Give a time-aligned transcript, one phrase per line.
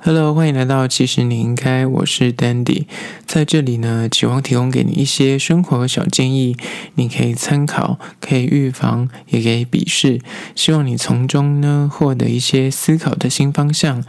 [0.00, 2.86] Hello，欢迎来到其实你应该，我是 Dandy，
[3.26, 6.56] 在这里呢，希望提供给你一些生活小建议，
[6.94, 10.20] 你可以参考，可以预防，也可以鄙视，
[10.54, 14.04] 希望你从中呢获得一些思考的新方向。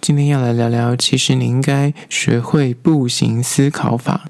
[0.00, 4.24] 今天要来聊聊，其实你应该学会步行思考法。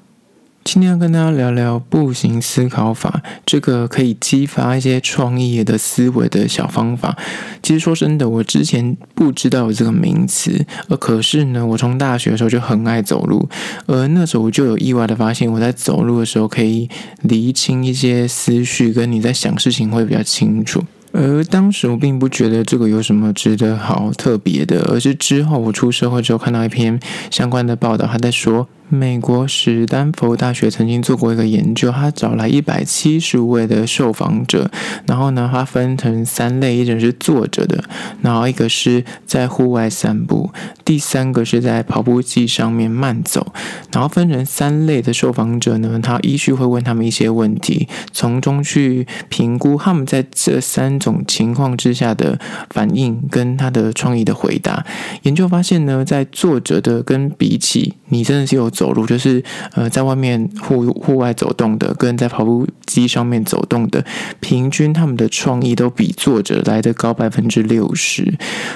[0.71, 7.17] 今天要跟大家聊聊步行思考法，这个可以激发一些创意的思维的小方法。
[7.63, 13.49] 其实说真的，我之前不知道有这个名词，而可是呢，我从大学的时候就很爱走路，
[13.87, 16.91] 而那时候我就有意外的发现，我在走路的时候可以
[17.23, 20.85] 厘清一些思绪，跟你在想事情会比较清楚。
[21.13, 27.01] 而当时我并不觉得这个有什么值得好特别的，而是之后我出社会之后看到一篇
[27.31, 28.69] 相关的报道，他在说。
[28.91, 34.71] 美国史丹佛大学曾经做过一个研究，他找来一百七十位的受访者，
[35.07, 37.85] 然后呢，他分成三类，一种是坐着的，
[38.23, 40.51] 然后一个是在户外散步，
[40.87, 43.53] 第三个是在跑步机上面慢走，
[43.93, 54.87] 然后分成三类的受访者呢，他依序会问他们一些问题，从中去评估他们在这三种情况之下的反应跟他的创意的回答。
[55.25, 58.73] 研究发现呢，在坐着的跟比起，你真的是有。
[58.79, 64.05] 走路就是呃，在外面户户外走动的，跟在跑步机上面走动的，
[64.39, 68.33] 平均他们的创意都比坐着来得高百分之六十。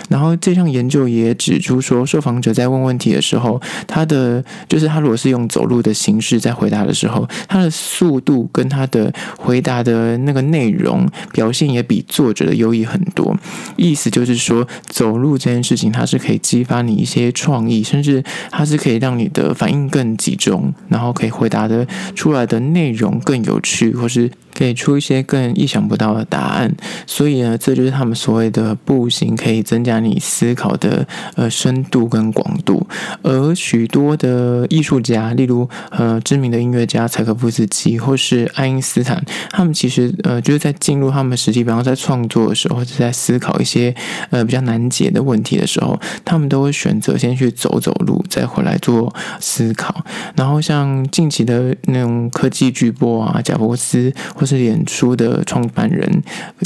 [0.08, 13.36] 然后这项研究也指出说，受访者在问问题的时候，他的就是他如果是用走路的形式在回答的时候，他的速度跟他的回答的那个内容表现也比坐着的优异很多。
[13.76, 19.91] 意思就是说，走路这件事情，它是可以激发你一些创意，甚至它是可以让你的反应。
[19.92, 24.28] 更集中，然后可以回答的出来的内容更有趣，或是。
[24.54, 26.74] 给出一些更意想不到的答案，
[27.06, 32.86] 所以呢，这就是他们所谓的步行可以增加你思考的呃深度跟广度。
[33.22, 43.94] 而许多的艺术家，例如呃知名的音乐家柴可夫斯基或是爱因斯坦，他们其实呃就是在进入他们实际，比方在创作的时候，或者在思考一些
[44.30, 50.04] 呃比较难解的问题的时候，他们都会选择先去走走路，再回来做思考。
[50.36, 54.12] 然后像近期的那种科技巨擘啊，贾伯斯。
[54.42, 56.20] 或是脸书的创办人、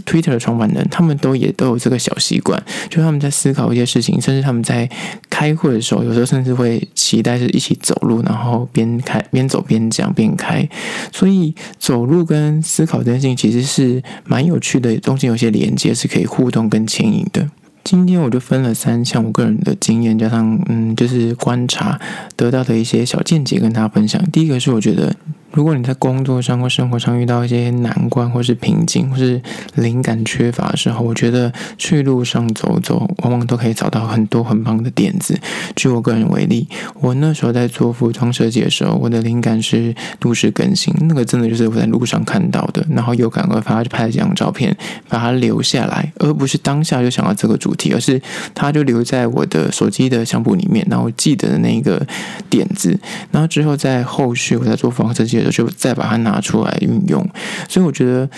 [0.07, 4.89] Twitter 的创办人，他们都也都有这个小习惯，就他们在思考一些事情，甚至他们在
[5.29, 10.67] 开会的时候，有时候甚至会期待是一起走路，然后边开边走边讲边开。
[11.13, 17.47] 所以走路跟思考这件事情其实是蛮有趣的，中间有些连接是可以互动跟牵引的。
[17.85, 22.01] 今天我就分了三项我个人的经验，加上嗯，就是观察
[22.37, 24.19] 得到的一些小见解跟大家分享。
[24.31, 25.15] 第一个是我觉得。
[25.53, 29.41] 如果你在工作上或生活上遇到一些难关，或是瓶颈，或是
[29.77, 35.39] 灵感缺乏的时候，我觉得去路上走走，往往都可以找到很多很棒的点子。
[35.75, 36.69] 据我个人为例，
[37.01, 44.77] 我那时候在做服装设计的时候，我的灵感是都市更新，那个真的就是我在路上看到的，然后有感而发，就拍了几张照片，
[45.09, 48.21] 把它留下来，而不是当下就想到这个主题，而是
[48.53, 52.05] 它就留在我的手机的相簿里面，然后记得的那个
[52.51, 52.99] 点子，
[53.31, 55.36] 然后之后在后续我在做服装设计。
[55.51, 57.27] 就再把它拿出来运用，
[57.69, 58.29] 所以我觉得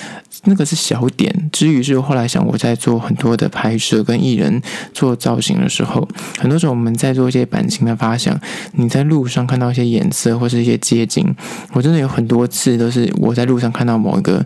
[0.44, 1.32] 那个是小点。
[1.52, 4.60] 至于是后来想，我在做很多的拍摄跟艺人
[4.92, 8.38] 做造型的时候，很多时候我们在做一些版型的发想，
[8.72, 11.34] 你在路上看到一些颜色或是一些街景，
[11.72, 14.44] 我真的有很多次都是我在路上看到某一个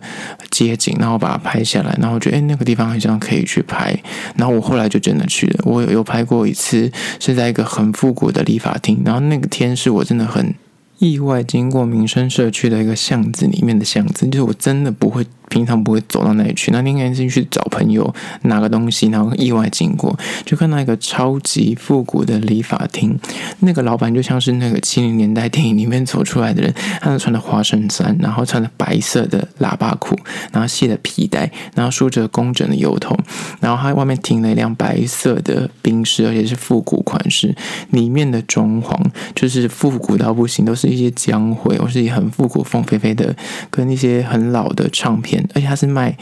[0.50, 3.94] 街景，然后把它拍下来，然后我觉得诶，那个地方好像可以去拍，
[4.36, 5.60] 然后我后来就真的去了。
[5.64, 6.90] 我有拍过一次
[7.20, 10.54] 是在一个很复古的理发厅，然后那个天是我真的很。
[11.02, 15.26] 意外经过民生社区的一个巷子里面的巷子，就是我真的不会。
[15.52, 18.12] 平常不会走到那里去，那你应该是去找朋友
[18.44, 23.18] 拿个东西，然后意外经过，就看到一个超级复古的理发厅。
[23.58, 30.16] 那个老板就像是那个七零年代电影里面走出来的人，他是穿的花衬衫，然后穿的白色的喇叭裤，
[30.52, 33.14] 然后系的皮带，然后梳着工整的油头，
[33.60, 37.54] 然后他外面停了一辆白色的宾士，而且是复古款式，
[37.90, 38.98] 里面的装潢
[39.34, 43.36] 就是复古到不行，都是一些浆灰，或是一些很复古凤飞飞的，
[43.70, 45.41] 跟一些很老的唱片。
[45.54, 46.16] 而且他是卖，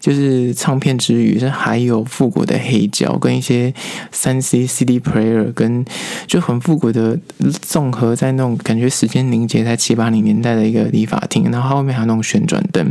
[0.00, 3.72] 就是唱片之余，是还有复古的黑胶跟一些
[4.12, 5.84] 三 C CD player，跟
[6.26, 7.18] 就很复古的
[7.62, 12.84] 综合在那种感觉时间凝结在七八零年代的一个理发厅，然后后面还有那种旋转灯。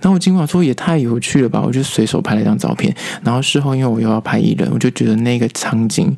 [0.00, 2.94] 然后我今晚说也太有趣了吧，我就随手拍了一张照片。
[3.22, 6.14] 然后事后因为我又要拍艺人，我就觉得那个场景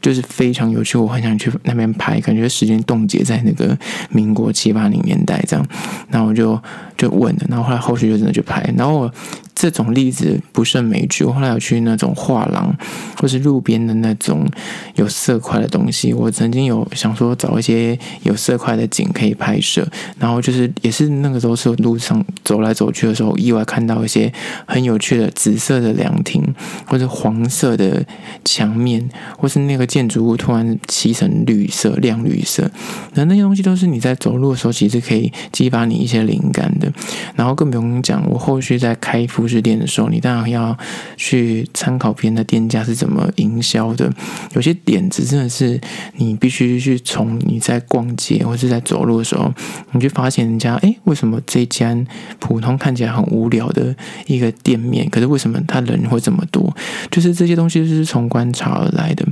[0.00, 3.76] 就是非常有趣，我很想去那边拍，感觉时间冻结在那个
[4.10, 5.66] 民国七八零年代这样。
[6.10, 6.60] 然后我就
[6.98, 9.12] 就问了，然后后来后续就真的去拍，然后我。
[9.60, 11.24] 这种例子不胜枚举。
[11.24, 12.72] 我后来有去那种画廊，
[13.16, 14.46] 或是路边的那种
[14.94, 16.14] 有色块的东西。
[16.14, 19.84] 我曾经有想说找一些有色块的景可以拍摄，
[20.16, 24.32] 然后就是也是那个时候是路上走来走去的时候，意外看到一些
[24.64, 26.54] 很有趣的紫色的凉亭，
[26.86, 28.06] 或者黄色的
[28.44, 32.70] 墙面，或是那个建筑物突然漆成绿色、亮绿色。
[33.14, 36.87] 那那些东西都是你在走路的时候，其实可以激发你一些灵感的。
[37.34, 40.76] 然后更不用讲，我后续在开服饰店的时候，你当然要
[41.16, 44.12] 去参考别人的店家是怎么营销的。
[44.54, 45.80] 有些点子真的是
[46.16, 49.52] 你必须去从你在逛街或是在走路的时候，
[49.92, 52.06] 你去发现人家，诶，为什么这间
[52.38, 53.94] 普通看起来很无聊的
[54.26, 56.74] 一个店面，可是为什么他人会这么多？
[57.10, 59.26] 就是这些东西是从观察而来的。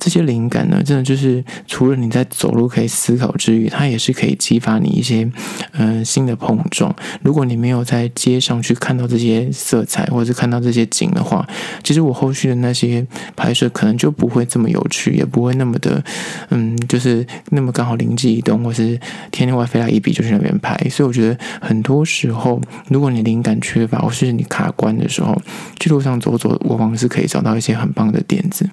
[0.00, 5.30] 这些灵感呢，真的就是除了你在走路可以思考之余，它也是可以激发你一些
[5.72, 6.92] 嗯、新的碰撞。
[7.22, 11.46] 如果你没有在街上去看到这些色彩，或者是看到这些景的话，
[11.84, 13.06] 其实我后续的那些
[13.36, 16.02] 拍摄可能就不会这么有趣，也不会那么的
[16.48, 18.98] 嗯，就是那么刚好灵机一动，或是
[19.30, 20.74] 天天外飞来一笔就去那边拍。
[20.88, 22.58] 所以我觉得很多时候，
[22.88, 25.38] 如果你灵感缺乏，或是你卡关的时候，
[25.78, 28.70] 去路上走走，往往是可以找到一些很棒的点子。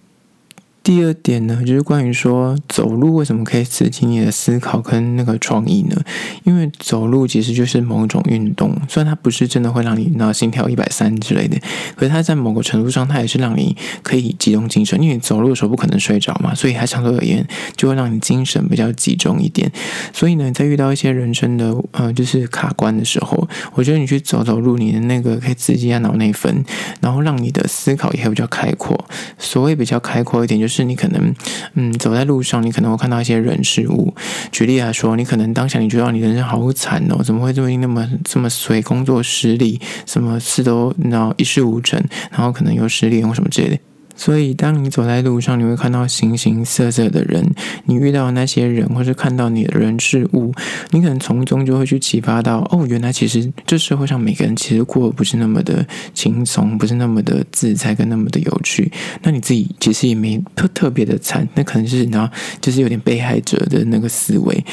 [0.87, 6.01] 第二点呢，就是关于说走路为什么可以刺激你的思考跟那个创意呢？
[6.45, 11.59] 因为走路其实就是某种运动，虽然它不是真的会让你那心跳一百三之类的，
[11.97, 14.97] 可是它在某个程度上，它也是让你可以集中精神。
[15.01, 17.45] 因为你走路的时候不可能睡着嘛，所以它相对而言
[17.75, 19.69] 就会让你精神比较集中一点。
[20.13, 26.63] 所以呢，在遇到一些人生的呃就是卡关的时候，我觉得你去走走路，你的那个可以刺激一下脑内分，
[27.01, 28.97] 然后让你的思考也会比较开阔。
[29.37, 30.76] 所谓比较开阔一点，就是。
[30.77, 31.33] 是你可能，
[31.73, 34.13] 嗯，走在路上，你可能会看到一些人事物。
[34.51, 42.01] 举例来说，你可能当下你觉得你人生好惨哦，怎么会这么那么这么随，工作失利，什么事都然后一事无成，
[42.31, 43.77] 然后可能又失恋或什么之类的。
[44.17, 47.49] 所以，当你走在路上，你会看到形形色色的人，
[47.85, 50.51] 你遇到那些人，或是看到你的人事物，
[50.89, 58.91] 你可能从中就会去启发到，哦，原来其实这社会上每个人其实过得不是那么的轻松，不是那么的自在，跟那么的有趣。
[59.21, 62.29] 那你自己其实也没特特别的惨，那可能是你知道，
[62.59, 64.65] 就是有点被害者的那个思维。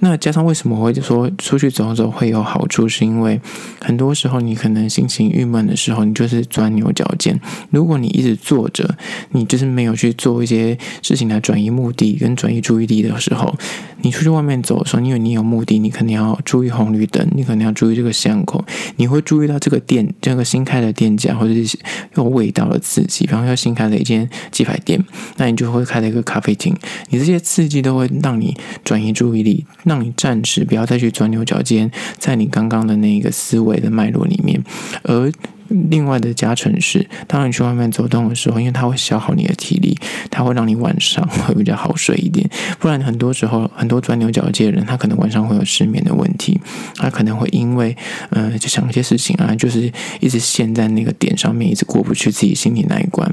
[0.00, 3.40] 那加上为什么我会说出去走走会有好处，是因为
[3.80, 7.38] 很多时候你可能心情郁闷的时候，你就是钻牛角尖。
[7.70, 8.96] 如果你一直坐着，
[9.32, 13.54] 你就是没有去做一些事情来转移目的跟转移注意力的时候，
[14.02, 18.64] 你出去外面走的时候，因为你有目的，你肯定要注意红绿灯，你可能要注意这个巷口，
[18.96, 21.78] 你会注意到这个店这个新开的店家或者是
[22.14, 25.04] 有味道的刺激，比方说新开了一间鸡排店，
[25.36, 26.76] 那你就会开了一个咖啡厅，
[27.10, 29.66] 你这些刺激都会让你转移注意力。
[29.88, 34.62] 让你暂时不要再去钻牛角尖，在你刚刚的那个思维的脉络里面，
[35.02, 35.32] 而。
[35.68, 39.98] 另外的加成是，当你去外面走动的时候，因为它会消耗你的体力，
[40.30, 42.48] 它会让你晚上会比较好睡一点。
[42.78, 46.58] 不然很多时候，很多钻牛角尖的人，他可能晚上会有失眠的问题，
[46.96, 47.96] 他可能会因为
[48.30, 53.28] 呃，就想一些事情啊，就是一直陷在那个点上面，一直过不去自己心里那一关。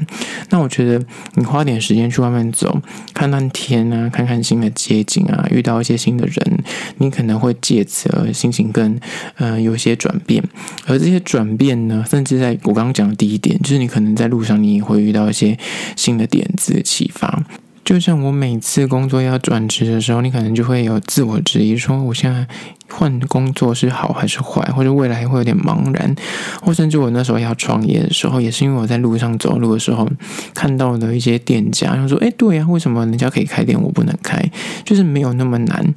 [0.49, 1.03] 那我觉得
[1.35, 2.81] 你花点时间去外面走，
[3.13, 6.63] 看看天啊，看看新的街景啊，遇到一些新的人，
[6.97, 8.99] 你可能会借此而心情更
[9.35, 10.43] 呃有些转变。
[10.87, 15.57] 而这些转变呢，甚是在我刚刚讲的第一点，就是你可能在路上，你也会遇到一些
[15.95, 17.43] 新的点子启发。
[17.83, 22.47] 就像我每次工作要转职的时候，你可能就会有自我质疑，说我现在。
[22.89, 26.15] 换工作是好还是坏，或者未来会有点茫然，
[26.61, 30.07] 或甚至我那时候要创业的时候，也是因为我在路上走路的时候
[30.53, 34.39] 看到的一些店家，然后说：“哎，对呀，为什么人家可以开店，我不能开？
[34.83, 35.93] 就是没有那么难。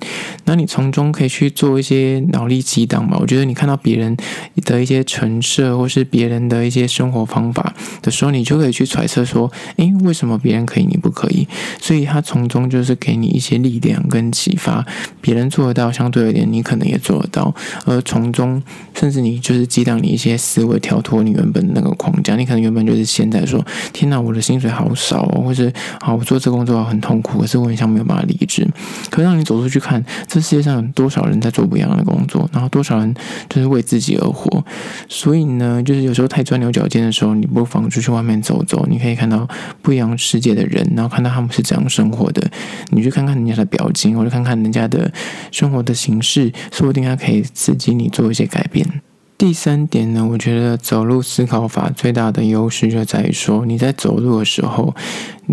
[0.47, 3.19] 那你从中可以去做一些脑力激荡吧。
[3.21, 4.17] 我觉得你看到别人
[4.65, 11.47] 的一些陈设，或是别人的一些生活方法的时候，你就可以去揣测说：哎，为什么别人可以，你不可以？
[11.81, 14.87] 所以他从中就是给你一些力量跟启发。
[15.21, 16.78] 别人做得到，相对而言，你可能。
[16.87, 17.55] 也做得到，
[17.87, 18.63] 而从中
[18.95, 22.37] 甚至你就是激荡你一些思维，跳脱你原本的那个框架。
[22.37, 28.67] 你可能原本就是现在说：“天哪，我的薪水好少哦，或是啊，我做这工作很痛苦，可是我很想没有办法离职。”
[29.11, 33.15] 可让你走出去看，这世界上有多少人在做不一样的工作，然后多少人
[33.49, 34.65] 就是为自己而活。
[35.09, 39.49] 所以呢，就是有时候太钻牛角尖的时候，你不妨出去外面走走，你可以看到
[39.83, 42.51] 不一样世界的人，然后看到他们是怎样生活的。
[42.91, 45.11] 你去看看人家的表情，或者看看人家的
[45.51, 46.53] 生活的形式。
[46.71, 49.01] 说不定它可以刺激你做一些改变。
[49.37, 54.95] 第三点呢，我觉得走路思考法最大的优势就在于说，你在走路的时候，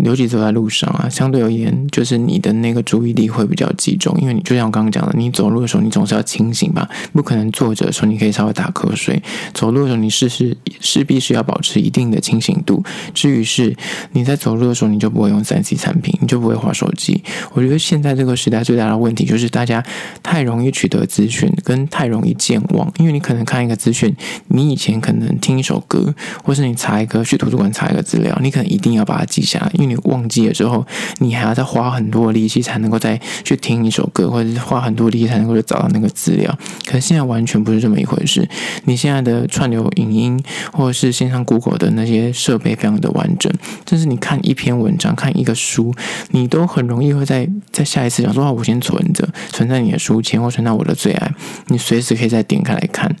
[0.04, 9.22] 尤其走在路上啊，相对而言，就是你的那个注意力会比较集中，因为你就像我刚刚讲的，你走路的时候，你总是要清醒吧，不可能坐着的时候你可以稍微打瞌睡。
[9.54, 12.82] 走路的时候，你势是势必是要保持一定的清醒度。
[13.14, 13.74] 至于是
[14.12, 17.22] 你在走路的时候，你就不会用三 C 产品，你就不会划手机。
[17.54, 19.82] 我觉得现在这个时代最大的问题就是大家
[20.22, 22.92] 太容易取得资讯，跟太容易健忘。
[22.98, 24.14] 因为你可能看一个资讯，
[24.48, 30.86] 你以前可能听一首歌，或是你查一个去图书馆查一个资料，你可能一定要把它记下来，因你忘记了之后，
[31.18, 36.58] 你还要再花很多力气才能够再去听一首歌，或者是花很多力气才能够找到那个资料。
[36.84, 38.48] 可是现在完全不是这么一回事。
[38.84, 43.52] 你现在的串流影音，或者是线上 Google 的那些设备非常的完整，
[43.84, 45.94] 就是你看一篇文章、看一个书，
[46.30, 51.32] 你都很容易会在在下一次想说啊，我先存着，存在你的书签，或存到我的最爱，
[51.68, 53.14] 你随时可以再点开来看。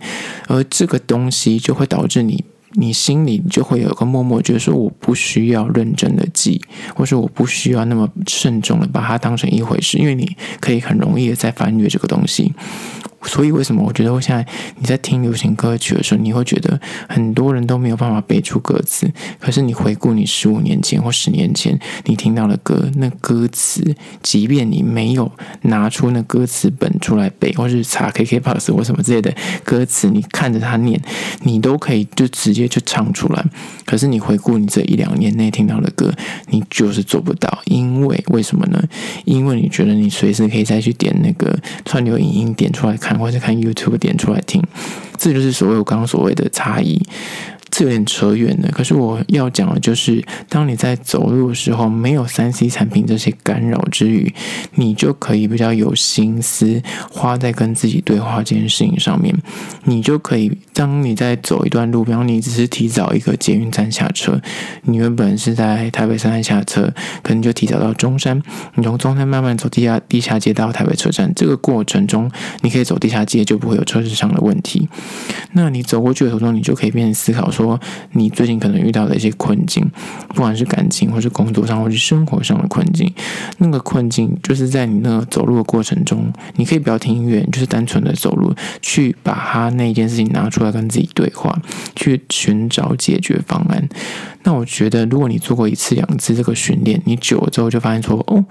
[0.48, 2.44] 而这个东西就会导致你。
[2.72, 6.60] 你心里就会有个默默觉得说，我不需要认真的记，
[6.94, 12.52] 或者我不需要那么慎重的把它当成一回事，因为你可以很容易的再翻阅这个东西。
[13.26, 14.46] 所以为什么我觉得我现在
[14.78, 25.30] 你在听流行歌曲的时候，你会觉得很多人都没有办法背出歌词，可是你回顾你十五年前或十年前你听到的歌，那歌词，即便你没有
[25.62, 31.00] 拿出那歌词本出来背，或是查 KKBOX 或什么之类的歌词，你看着它念，
[31.42, 33.44] 你都可以就直接就唱出来。
[33.84, 36.12] 可是你回顾你这一两年内听到的歌，
[36.48, 38.82] 你就是做不到，因为为什么呢？
[39.24, 43.15] 因为你觉得你随时可以再去点那个串流影音点出来看。
[43.18, 44.62] 或者看 YouTube 点出来听，
[45.16, 47.00] 这就是所谓我刚刚所谓的差异。
[47.68, 54.32] 这有点扯远了，可是我要讲的就是，当你在走路的时候，没有三 C 产品这些干扰之余，
[54.76, 56.80] 你就可以比较有心思
[57.10, 59.34] 花在跟自己对话这件事情上面。
[59.84, 64.38] 你就可以，当你在走一段路，比方你只是提早一个捷运站下车，
[64.82, 66.92] 你原本是在台北车站下车，
[67.22, 68.42] 可能就提早到中山，
[68.74, 72.30] 你从中山慢慢走地下地下街到台北车站，这个过程中，
[72.60, 74.86] 你可以走地下街，就不会有车子上的问题。
[75.52, 77.80] 那你走过去的途中，你就可以变成思考说。
[78.12, 79.82] 你最近可能遇到的一些困境，
[80.28, 83.10] 不管是感情，或是工作上，或是生活上的困境，
[83.58, 91.58] 那个困境就是在你那个走路的过程中，你可以不要听音乐，就是单纯的走路，去把他那件事情拿出来要跟自己对话，
[91.94, 93.88] 去寻找解决方案。
[94.42, 98.44] 那我觉得，如果你做过一次、两次这个训练，你久了之后就发现说，哦，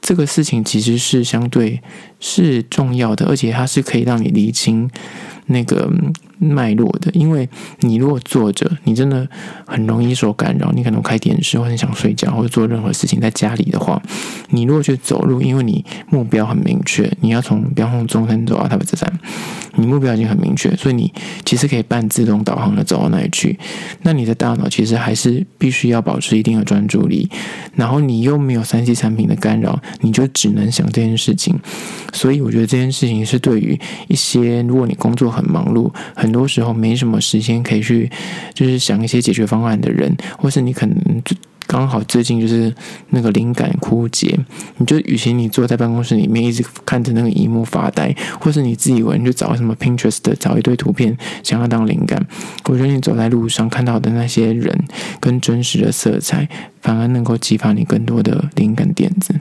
[0.00, 1.80] 这个事情其实是相对
[2.20, 4.88] 是重要的，而且它是可以让你厘清
[5.50, 5.90] 那个。
[6.42, 7.46] 脉络的，因为
[7.80, 9.28] 你如果坐着，你真的
[9.66, 10.72] 很容易受干扰。
[10.72, 14.02] 你可能开电视，或者想睡觉，或者做任何事情，在家里的话，
[14.48, 19.20] 你如果去走路，因为你目标很明确，你要从，比方从中山走到台北车站，
[19.74, 21.12] 你目标已经很明确，所以你
[21.44, 23.58] 其实可以半自动导航的走到那里去。
[24.00, 27.28] 那你的大脑其实还是必须要保持一定的专注力，
[27.74, 31.60] 然后你又没有三 C 产品的干扰，你就只能想这件事情。
[32.14, 33.78] 所以我觉得这件事情是对于
[34.08, 38.10] 一些如果你工作很忙碌，很多时候没什么时间可以去，
[38.54, 42.74] 就是想一些解决方案的人，或是你可能就刚好最近就是
[43.10, 44.36] 那个灵感枯竭，
[44.78, 52.26] 你就与其你坐在办公室里面一直看着那个荧幕发呆，或是你自以为你就找什么 Pinterest 的找一堆图片想要当灵感，
[52.64, 54.76] 我觉得你走在路上看到的那些人
[55.20, 56.48] 跟真实的色彩，
[56.82, 59.34] 反而能够激发你更多的灵感点子。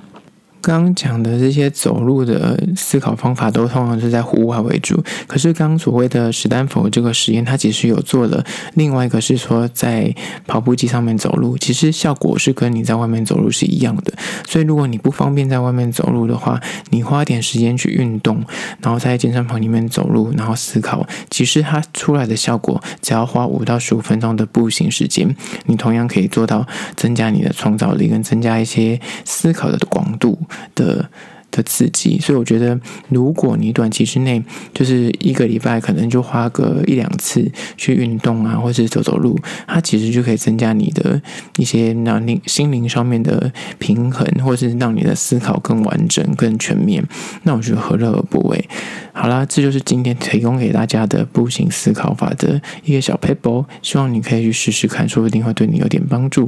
[0.62, 5.02] 刚讲的这些走路的思考方法，都通常是在户外为主。
[5.26, 10.14] 可是刚所谓的史丹佛这个实验，它其实有做了另外一个，是说在
[10.46, 14.14] 跑步机上面走路，其实效果是跟你在外面走路是一样的。
[14.48, 18.44] 所以如果你不方便在外面走路的话，你花点时间去运动，
[18.82, 25.36] 然后在健身房里面走路，然后思考，其实它出来的效果，只要花五到十五分钟的步行时间，
[25.66, 30.38] 你同样可以做到增加你的创造力，跟增加一些思考的广度。
[30.76, 31.10] 的
[31.52, 41.20] 的刺激，所以我觉得，如果你短期之内就是一个礼拜，可能就花个一两次去运动啊，或者是走走路，它其实就可以增加你的
[41.58, 47.04] 一些让你心灵上面的平衡，或是让你的思考更完整、更全面。
[47.42, 48.70] 那我觉得何乐而不为？
[49.12, 56.48] 好啦，这就是今天提供给大家的步行思考法的一个小 paper，，希望你可以去试试看，说不定会对你有点帮助。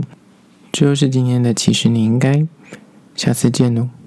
[0.72, 2.46] 这就是今天的，其实你应该。
[3.16, 4.01] 下次见喽。